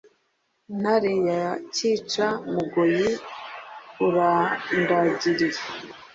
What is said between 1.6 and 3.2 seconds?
cyica-mugoyi